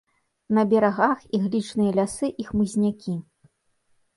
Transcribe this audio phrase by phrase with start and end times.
[0.57, 3.15] На берагах іглічныя лясы і хмызнякі.